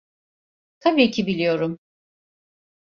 Tabii 0.79 1.11
ki 1.11 1.27
biliyorum. 1.27 1.79